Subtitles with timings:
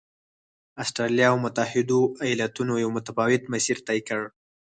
[0.83, 4.21] اسټرالیا او متحدو ایالتونو یو متفاوت مسیر طی کړ.